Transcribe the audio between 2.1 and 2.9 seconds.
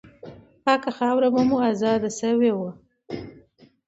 سوې وه.